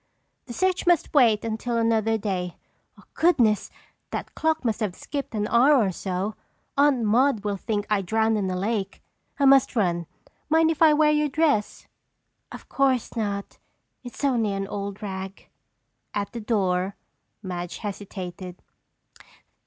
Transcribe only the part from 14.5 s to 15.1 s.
an old